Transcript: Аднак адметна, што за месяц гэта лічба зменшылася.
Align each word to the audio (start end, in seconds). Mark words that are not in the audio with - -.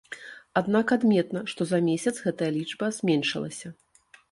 Аднак 0.61 0.93
адметна, 0.97 1.43
што 1.51 1.61
за 1.73 1.79
месяц 1.89 2.15
гэта 2.25 2.51
лічба 2.57 2.91
зменшылася. 2.99 3.75